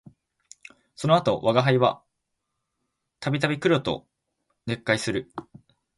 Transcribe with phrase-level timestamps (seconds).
[0.95, 2.01] その後吾輩は
[3.19, 4.07] 度々黒と
[4.65, 5.31] 邂逅する